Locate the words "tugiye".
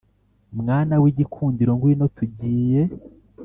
2.15-2.81